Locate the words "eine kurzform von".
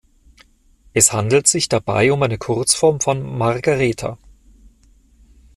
2.23-3.37